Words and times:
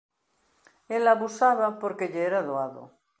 Ela 0.97 1.09
abusaba 1.13 1.67
porque 1.81 2.09
lle 2.11 2.21
era 2.29 2.45
doado. 2.47 2.83